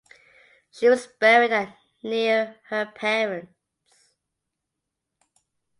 [0.71, 3.53] She was buried at the near her parents.